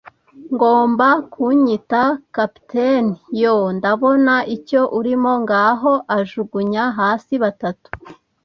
ngomba 0.53 1.07
kunyita 1.31 2.03
capitaine. 2.35 3.11
Yoo, 3.41 3.67
ndabona 3.77 4.35
icyo 4.55 4.81
urimo- 4.97 5.31
ngaho”; 5.43 5.91
ajugunya 6.17 6.83
hasi 6.97 7.33
batatu 7.43 7.87